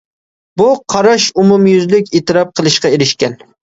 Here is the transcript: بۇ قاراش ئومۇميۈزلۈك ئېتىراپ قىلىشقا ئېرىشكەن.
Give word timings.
بۇ 0.61 0.69
قاراش 0.93 1.27
ئومۇميۈزلۈك 1.41 2.09
ئېتىراپ 2.21 2.59
قىلىشقا 2.61 2.93
ئېرىشكەن. 2.95 3.37